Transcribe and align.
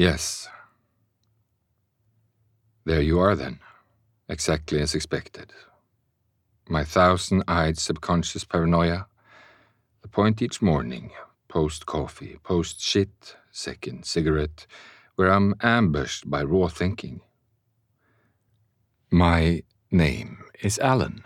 Yes. 0.00 0.48
There 2.86 3.02
you 3.02 3.18
are 3.20 3.36
then, 3.36 3.58
exactly 4.30 4.80
as 4.80 4.94
expected. 4.94 5.52
My 6.66 6.84
thousand 6.84 7.44
eyed 7.46 7.76
subconscious 7.76 8.44
paranoia. 8.44 9.08
The 10.00 10.08
point 10.08 10.40
each 10.40 10.62
morning, 10.62 11.10
post 11.48 11.84
coffee, 11.84 12.38
post 12.42 12.80
shit, 12.80 13.36
second 13.50 14.06
cigarette, 14.06 14.66
where 15.16 15.30
I'm 15.30 15.54
ambushed 15.60 16.30
by 16.30 16.44
raw 16.44 16.68
thinking. 16.68 17.20
My 19.10 19.64
name 19.90 20.44
is 20.62 20.78
Alan, 20.78 21.24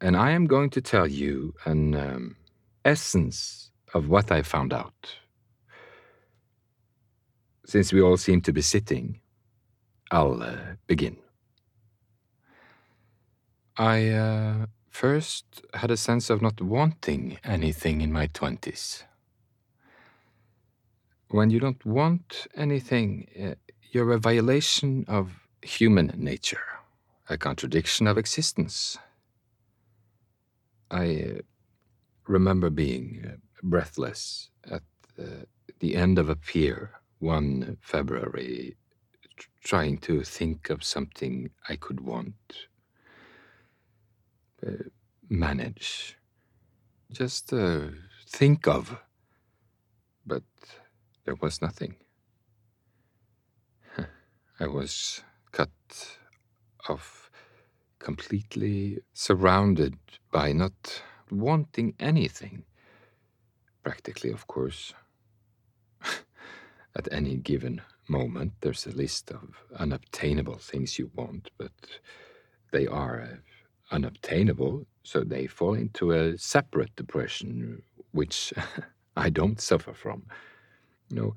and 0.00 0.16
I 0.16 0.32
am 0.32 0.48
going 0.48 0.70
to 0.70 0.80
tell 0.80 1.06
you 1.06 1.54
an 1.64 1.94
um, 1.94 2.36
essence 2.84 3.70
of 3.94 4.08
what 4.08 4.32
I 4.32 4.42
found 4.42 4.72
out. 4.72 5.21
Since 7.64 7.92
we 7.92 8.02
all 8.02 8.16
seem 8.16 8.40
to 8.42 8.52
be 8.52 8.62
sitting, 8.62 9.20
I'll 10.10 10.42
uh, 10.42 10.76
begin. 10.86 11.16
I 13.76 14.08
uh, 14.10 14.66
first 14.90 15.62
had 15.74 15.90
a 15.90 15.96
sense 15.96 16.28
of 16.28 16.42
not 16.42 16.60
wanting 16.60 17.38
anything 17.44 18.00
in 18.00 18.12
my 18.12 18.26
twenties. 18.26 19.04
When 21.28 21.50
you 21.50 21.60
don't 21.60 21.84
want 21.86 22.46
anything, 22.54 23.28
uh, 23.40 23.54
you're 23.90 24.12
a 24.12 24.18
violation 24.18 25.04
of 25.08 25.48
human 25.62 26.12
nature, 26.16 26.66
a 27.30 27.38
contradiction 27.38 28.06
of 28.06 28.18
existence. 28.18 28.98
I 30.90 31.06
uh, 31.06 31.38
remember 32.26 32.68
being 32.70 33.24
uh, 33.24 33.36
breathless 33.62 34.50
at 34.70 34.82
the 35.78 35.96
end 35.96 36.18
of 36.18 36.28
a 36.28 36.36
pier 36.36 36.90
one 37.22 37.78
February, 37.80 38.76
trying 39.62 39.96
to 39.98 40.22
think 40.24 40.70
of 40.70 40.82
something 40.82 41.50
I 41.68 41.76
could 41.76 42.00
want, 42.00 42.34
uh, 44.66 44.88
manage, 45.28 46.18
just 47.12 47.52
uh, 47.52 47.88
think 48.28 48.66
of. 48.66 48.98
But 50.26 50.42
there 51.24 51.36
was 51.36 51.62
nothing. 51.62 51.94
I 54.60 54.66
was 54.66 55.22
cut 55.52 55.70
off, 56.88 57.30
completely 57.98 58.98
surrounded 59.12 59.96
by 60.32 60.52
not 60.52 61.02
wanting 61.30 61.94
anything. 62.00 62.64
Practically, 63.84 64.30
of 64.30 64.46
course. 64.46 64.92
At 66.94 67.08
any 67.12 67.36
given 67.36 67.80
moment, 68.08 68.52
there's 68.60 68.86
a 68.86 68.90
list 68.90 69.30
of 69.30 69.48
unobtainable 69.76 70.58
things 70.58 70.98
you 70.98 71.10
want, 71.14 71.50
but 71.56 71.72
they 72.70 72.86
are 72.86 73.22
uh, 73.22 73.36
unobtainable, 73.94 74.86
so 75.02 75.24
they 75.24 75.46
fall 75.46 75.74
into 75.74 76.12
a 76.12 76.36
separate 76.36 76.94
depression, 76.96 77.82
which 78.12 78.52
I 79.16 79.30
don't 79.30 79.60
suffer 79.60 79.94
from. 79.94 80.24
No, 81.10 81.34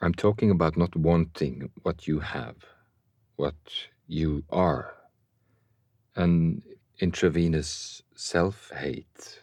I'm 0.00 0.14
talking 0.14 0.50
about 0.50 0.76
not 0.76 0.96
wanting 0.96 1.70
what 1.82 2.06
you 2.08 2.20
have, 2.20 2.56
what 3.36 3.56
you 4.06 4.44
are. 4.50 4.94
An 6.16 6.62
intravenous 7.00 8.02
self 8.14 8.70
hate, 8.70 9.40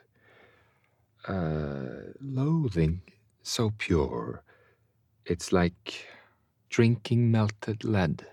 uh, 1.27 2.13
loathing 2.19 3.01
so 3.43 3.71
pure 3.77 4.43
it's 5.25 5.51
like 5.51 6.07
drinking 6.69 7.31
melted 7.31 7.83
lead. 7.83 8.25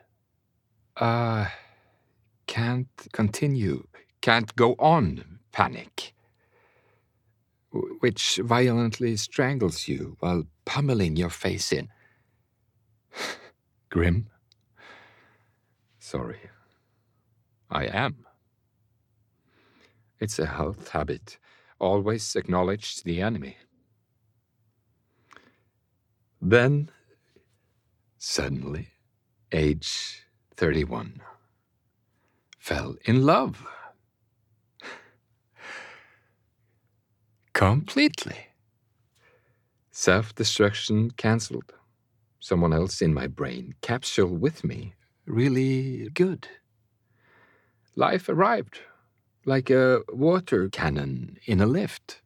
Uh, 0.96 1.46
can't 2.46 2.88
continue, 3.12 3.86
can't 4.20 4.54
go 4.56 4.74
on 4.78 5.38
panic, 5.52 6.14
which 8.00 8.40
violently 8.42 9.16
strangles 9.16 9.88
you 9.88 10.16
while 10.20 10.44
pummeling 10.64 11.16
your 11.16 11.30
face 11.30 11.72
in. 11.72 11.88
Grim? 13.90 14.28
Sorry. 15.98 16.40
I 17.70 17.84
am. 17.86 18.24
It's 20.20 20.38
a 20.38 20.46
health 20.46 20.88
habit. 20.88 21.38
Always 21.78 22.34
acknowledge 22.34 23.02
the 23.02 23.20
enemy. 23.20 23.56
Then, 26.40 26.90
suddenly, 28.18 28.88
age 29.52 30.24
31, 30.56 31.20
fell 32.58 32.96
in 33.04 33.24
love. 33.24 33.66
Completely. 37.52 38.46
Self 39.90 40.32
destruction 40.34 41.10
cancelled. 41.10 41.72
Someone 42.38 42.72
else 42.72 43.02
in 43.02 43.12
my 43.12 43.26
brain, 43.26 43.74
capsule 43.80 44.28
with 44.36 44.62
me. 44.62 44.94
Really 45.26 46.08
good. 46.10 46.46
Life 47.96 48.28
arrived, 48.28 48.78
like 49.44 49.70
a 49.70 50.02
water 50.10 50.68
cannon 50.68 51.38
in 51.46 51.60
a 51.60 51.66
lift. 51.66 52.22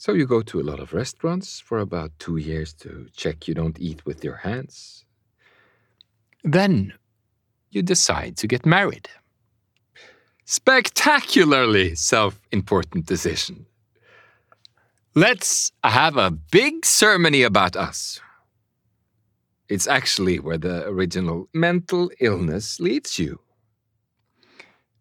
So 0.00 0.14
you 0.14 0.24
go 0.24 0.40
to 0.40 0.58
a 0.58 0.62
lot 0.70 0.80
of 0.80 0.94
restaurants 0.94 1.60
for 1.60 1.78
about 1.78 2.18
two 2.18 2.38
years 2.38 2.72
to 2.84 3.08
check 3.14 3.46
you 3.46 3.52
don't 3.52 3.78
eat 3.78 4.06
with 4.06 4.24
your 4.24 4.36
hands. 4.36 5.04
Then 6.42 6.94
you 7.70 7.82
decide 7.82 8.38
to 8.38 8.46
get 8.46 8.64
married. 8.64 9.10
Spectacularly 10.46 11.94
self 11.96 12.40
important 12.50 13.04
decision. 13.04 13.66
Let's 15.14 15.70
have 15.84 16.16
a 16.16 16.30
big 16.30 16.86
ceremony 16.86 17.42
about 17.42 17.76
us. 17.76 18.22
It's 19.68 19.86
actually 19.86 20.38
where 20.38 20.56
the 20.56 20.88
original 20.88 21.50
mental 21.52 22.10
illness 22.20 22.80
leads 22.80 23.18
you. 23.18 23.38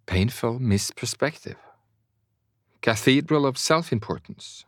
Painful 0.07 0.59
misperspective. 0.59 1.55
Cathedral 2.81 3.45
of 3.45 3.57
self 3.57 3.93
importance. 3.93 4.65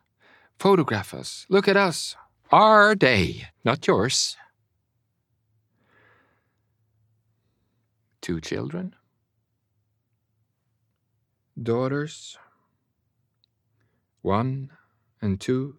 Photograph 0.61 1.15
us. 1.15 1.47
Look 1.49 1.67
at 1.67 1.75
us. 1.75 2.15
Our 2.51 2.93
day, 2.93 3.47
not 3.65 3.87
yours. 3.87 4.37
Two 8.21 8.39
children. 8.39 8.93
Daughters. 11.59 12.37
One 14.21 14.69
and 15.19 15.41
two. 15.41 15.77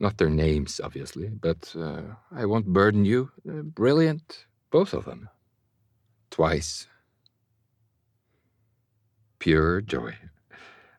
Not 0.00 0.18
their 0.18 0.28
names, 0.28 0.80
obviously, 0.82 1.28
but 1.28 1.72
uh, 1.78 2.02
I 2.34 2.46
won't 2.46 2.66
burden 2.66 3.04
you. 3.04 3.30
Uh, 3.48 3.62
brilliant, 3.62 4.46
both 4.72 4.92
of 4.92 5.04
them. 5.04 5.28
Twice. 6.32 6.88
Pure 9.38 9.82
joy. 9.82 10.16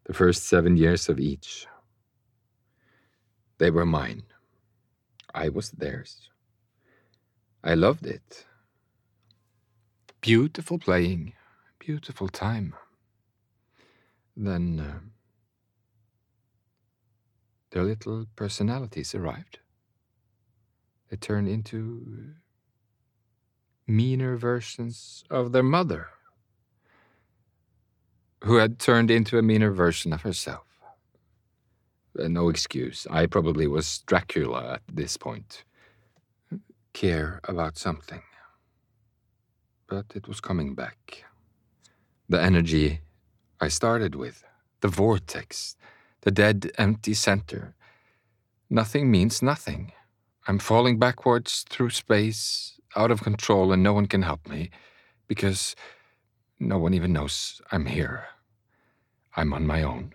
The 0.06 0.14
first 0.14 0.46
seven 0.46 0.78
years 0.78 1.10
of 1.10 1.20
each. 1.20 1.68
They 3.62 3.70
were 3.70 3.86
mine. 3.86 4.24
I 5.36 5.50
was 5.50 5.70
theirs. 5.70 6.30
I 7.64 7.76
loved 7.76 8.08
it. 8.08 8.48
Beautiful 10.20 10.80
playing, 10.80 11.34
beautiful 11.78 12.28
time. 12.28 12.74
Then 14.36 14.80
uh, 14.80 15.00
their 17.70 17.84
little 17.84 18.26
personalities 18.36 19.14
arrived. 19.14 19.60
They 21.12 21.18
turned 21.18 21.48
into 21.48 22.34
meaner 23.86 24.38
versions 24.38 25.24
of 25.30 25.52
their 25.52 25.62
mother, 25.78 26.08
who 28.44 28.56
had 28.56 28.80
turned 28.80 29.12
into 29.12 29.38
a 29.38 29.44
meaner 29.44 29.70
version 29.70 30.14
of 30.14 30.24
herself. 30.24 30.71
Uh, 32.18 32.28
no 32.28 32.50
excuse. 32.50 33.08
I 33.10 33.26
probably 33.26 33.68
was 33.68 34.00
Dracula 34.00 34.74
at 34.74 34.82
this 34.92 35.18
point. 35.18 35.64
Care 36.94 37.40
about 37.46 37.78
something. 37.78 38.22
But 39.88 40.06
it 40.16 40.28
was 40.28 40.42
coming 40.42 40.76
back. 40.76 41.24
The 42.28 42.42
energy 42.42 43.02
I 43.60 43.68
started 43.68 44.16
with, 44.16 44.44
the 44.82 44.88
vortex, 44.88 45.76
the 46.22 46.32
dead, 46.32 46.72
empty 46.78 47.14
center. 47.14 47.76
Nothing 48.70 49.12
means 49.12 49.42
nothing. 49.42 49.92
I'm 50.48 50.60
falling 50.60 50.98
backwards 50.98 51.66
through 51.70 51.92
space, 51.92 52.80
out 52.96 53.12
of 53.12 53.22
control, 53.22 53.72
and 53.72 53.84
no 53.84 53.94
one 53.94 54.08
can 54.08 54.24
help 54.24 54.48
me 54.50 54.70
because 55.28 55.76
no 56.60 56.78
one 56.78 56.94
even 56.94 57.14
knows 57.14 57.62
I'm 57.72 57.86
here. 57.86 58.26
I'm 59.36 59.54
on 59.54 59.66
my 59.66 59.84
own. 59.84 60.14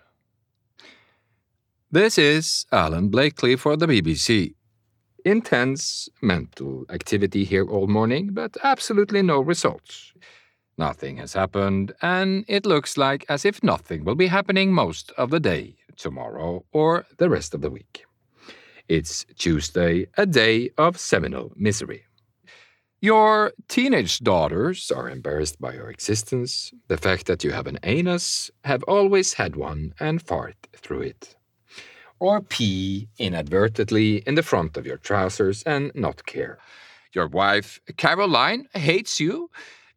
This 1.89 2.17
is 2.17 2.65
Alan 2.69 3.07
Blakely 3.07 3.55
for 3.55 3.77
the 3.77 3.87
BBC. 3.87 4.55
Intense 5.23 6.09
mental 6.21 6.83
activity 6.89 7.45
here 7.45 7.65
all 7.65 7.87
morning, 7.87 8.31
but 8.33 8.57
absolutely 8.61 9.21
no 9.21 9.39
results. 9.39 10.11
Nothing 10.77 11.15
has 11.15 11.31
happened, 11.31 11.93
and 12.01 12.43
it 12.49 12.65
looks 12.65 12.97
like 12.97 13.25
as 13.29 13.45
if 13.45 13.63
nothing 13.63 14.03
will 14.03 14.15
be 14.15 14.27
happening 14.27 14.73
most 14.73 15.13
of 15.17 15.29
the 15.29 15.39
day, 15.39 15.77
tomorrow, 15.95 16.65
or 16.73 17.05
the 17.19 17.29
rest 17.29 17.53
of 17.53 17.61
the 17.61 17.69
week. 17.69 18.03
It's 18.89 19.25
Tuesday, 19.37 20.07
a 20.17 20.25
day 20.25 20.71
of 20.77 20.99
seminal 20.99 21.53
misery. 21.55 22.03
Your 22.99 23.53
teenage 23.69 24.19
daughters 24.19 24.91
are 24.91 25.09
embarrassed 25.09 25.61
by 25.61 25.75
your 25.75 25.89
existence, 25.89 26.73
the 26.89 26.97
fact 26.97 27.27
that 27.27 27.45
you 27.45 27.51
have 27.51 27.67
an 27.67 27.79
anus, 27.83 28.51
have 28.65 28.83
always 28.89 29.35
had 29.35 29.55
one, 29.55 29.93
and 30.01 30.21
fart 30.21 30.67
through 30.75 31.03
it 31.03 31.36
or 32.19 32.41
pee 32.41 33.07
inadvertently 33.17 34.17
in 34.27 34.35
the 34.35 34.43
front 34.43 34.77
of 34.77 34.85
your 34.85 34.97
trousers 34.97 35.63
and 35.63 35.91
not 35.95 36.25
care. 36.25 36.57
Your 37.13 37.27
wife, 37.27 37.79
Caroline, 37.97 38.67
hates 38.73 39.19
you, 39.19 39.49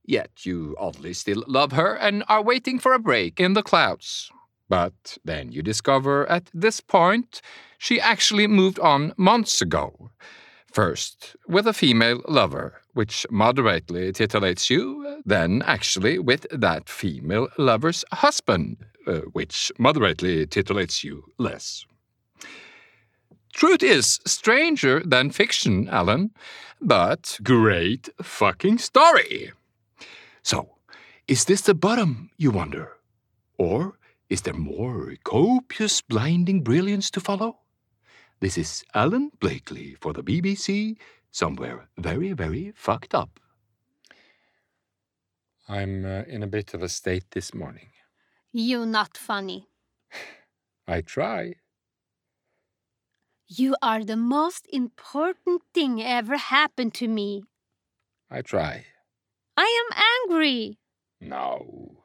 yet 0.05 0.31
you 0.45 0.75
oddly 0.79 1.13
still 1.13 1.45
love 1.47 1.73
her 1.73 1.95
and 1.95 2.25
are 2.29 2.43
waiting 2.43 2.79
for 2.79 2.93
a 2.93 2.99
break 2.99 3.41
in 3.41 3.55
the 3.55 3.63
clouds. 3.63 4.31
But 4.69 5.19
then 5.25 5.51
you 5.53 5.63
discover 5.63 6.27
at 6.31 6.51
this 6.55 6.81
point 6.81 7.43
she 7.79 8.01
actually 8.01 8.47
moved 8.47 8.79
on 8.79 9.13
months 9.17 9.61
ago. 9.61 10.11
First, 10.73 11.35
with 11.49 11.67
a 11.67 11.73
female 11.73 12.23
lover, 12.29 12.81
which 12.95 13.27
moderately 13.31 14.13
titillates 14.13 14.71
you, 14.71 15.23
then 15.25 15.63
actually 15.67 16.19
with 16.19 16.47
that 16.53 16.89
female 16.89 17.49
lover's 17.59 18.05
husband, 18.13 18.77
uh, 19.07 19.21
which 19.33 19.73
moderately 19.79 20.47
titillates 20.47 21.03
you 21.03 21.25
less. 21.39 21.85
Truth 23.53 23.83
is 23.83 24.21
stranger 24.27 25.03
than 25.05 25.31
fiction, 25.31 25.89
Alan, 25.89 26.31
but 26.81 27.39
great 27.43 28.09
fucking 28.23 28.79
story. 28.79 29.53
So, 30.43 30.77
is 31.27 31.45
this 31.45 31.61
the 31.63 31.75
bottom, 31.75 32.31
you 32.37 32.51
wonder? 32.51 32.97
Or 33.59 33.99
is 34.29 34.43
there 34.43 34.55
more 34.55 35.15
copious, 35.25 36.01
blinding 36.01 36.63
brilliance 36.63 37.11
to 37.11 37.21
follow? 37.21 37.59
This 38.41 38.57
is 38.57 38.85
Alan 38.95 39.31
Blakely 39.41 39.97
for 40.01 40.13
the 40.13 40.23
BBC, 40.23 40.97
somewhere 41.31 41.89
very, 41.99 42.33
very 42.33 42.73
fucked 42.75 43.15
up. 43.15 43.41
I'm 45.69 46.05
uh, 46.05 46.23
in 46.27 46.43
a 46.43 46.47
bit 46.47 46.73
of 46.73 46.83
a 46.83 46.89
state 46.89 47.31
this 47.33 47.53
morning. 47.53 47.91
You 48.53 48.87
not 48.87 49.17
funny. 49.17 49.69
I 50.89 51.03
try. 51.03 51.55
You 53.53 53.75
are 53.83 54.05
the 54.05 54.17
most 54.17 54.69
important 54.73 55.63
thing 55.75 56.01
ever 56.01 56.37
happened 56.37 56.95
to 56.95 57.09
me. 57.09 57.43
I 58.31 58.43
try. 58.43 58.85
I 59.57 59.67
am 59.83 60.31
angry. 60.31 60.79
No. 61.21 62.05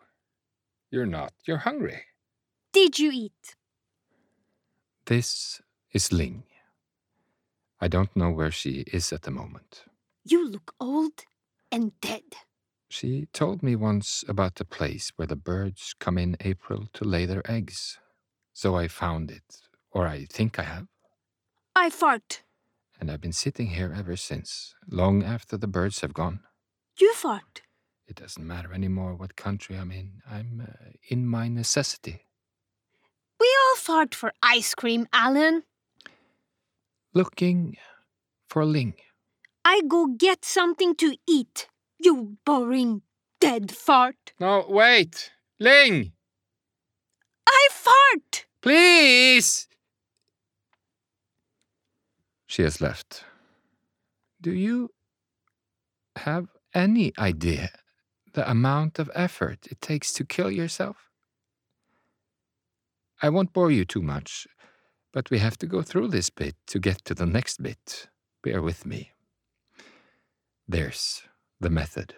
You're 0.90 1.06
not. 1.06 1.34
You're 1.46 1.58
hungry. 1.58 2.02
Did 2.74 2.98
you 2.98 3.12
eat? 3.14 3.56
This 5.06 5.62
is 5.92 6.12
Ling. 6.12 6.46
I 7.80 7.90
don't 7.90 8.16
know 8.16 8.32
where 8.32 8.50
she 8.50 8.84
is 8.92 9.14
at 9.14 9.22
the 9.22 9.30
moment. 9.30 9.84
You 10.24 10.50
look 10.50 10.74
old 10.80 11.26
and 11.72 11.92
dead. 12.02 12.24
She 12.90 13.28
told 13.34 13.62
me 13.62 13.76
once 13.76 14.24
about 14.28 14.56
the 14.56 14.66
place 14.66 15.12
where 15.16 15.28
the 15.28 15.36
birds 15.36 15.94
come 16.00 16.18
in 16.18 16.38
April 16.40 16.88
to 16.94 17.04
lay 17.04 17.28
their 17.28 17.48
eggs. 17.48 18.00
So 18.52 18.76
I 18.76 18.88
found 18.88 19.30
it, 19.30 19.62
or 19.92 20.08
I 20.08 20.26
think 20.26 20.58
I 20.58 20.64
have. 20.64 20.88
I 21.76 21.90
fart. 21.90 22.44
And 23.00 23.12
I've 23.12 23.22
been 23.22 23.34
sitting 23.34 23.68
here 23.68 23.94
ever 23.96 24.16
since, 24.16 24.74
long 24.90 25.24
after 25.24 25.58
the 25.58 25.68
birds 25.68 26.02
have 26.02 26.14
gone. 26.14 26.40
You 27.00 27.14
fart. 27.14 27.62
It 28.08 28.16
doesn't 28.16 28.48
matter 28.48 28.74
anymore 28.74 29.16
what 29.16 29.36
country 29.36 29.78
I'm 29.78 29.92
in. 29.92 30.22
I'm 30.30 30.62
uh, 30.68 30.92
in 31.10 31.28
my 31.28 31.50
necessity. 31.50 32.26
We 33.40 33.48
all 33.64 33.76
fart 33.76 34.16
for 34.16 34.32
ice 34.42 34.74
cream, 34.74 35.08
Alan. 35.12 35.64
Looking 37.14 37.78
for 38.48 38.64
Ling. 38.64 38.94
I 39.66 39.82
go 39.88 40.08
get 40.08 40.46
something 40.46 40.96
to 40.96 41.18
eat. 41.28 41.68
You 41.98 42.38
boring 42.46 43.02
dead 43.40 43.72
fart. 43.72 44.34
No, 44.40 44.66
wait. 44.70 45.32
Ling! 45.60 46.12
I 47.48 47.68
fart! 47.72 48.46
Please! 48.62 49.68
She 52.56 52.62
has 52.62 52.80
left. 52.80 53.26
Do 54.40 54.54
you 54.54 54.92
have 56.16 56.48
any 56.74 57.12
idea 57.20 57.70
the 58.32 58.50
amount 58.50 58.98
of 58.98 59.12
effort 59.14 59.68
it 59.70 59.82
takes 59.82 60.14
to 60.14 60.24
kill 60.24 60.50
yourself? 60.50 61.10
I 63.22 63.28
won't 63.28 63.52
bore 63.52 63.72
you 63.72 63.84
too 63.84 64.02
much, 64.02 64.48
but 65.12 65.30
we 65.30 65.40
have 65.40 65.58
to 65.58 65.68
go 65.68 65.82
through 65.82 66.08
this 66.08 66.30
bit 66.30 66.56
to 66.68 66.80
get 66.80 67.04
to 67.04 67.14
the 67.14 67.26
next 67.26 67.62
bit. 67.62 68.08
Bear 68.42 68.62
with 68.62 68.86
me. 68.86 69.12
There's 70.66 71.24
the 71.60 71.70
method. 71.70 72.16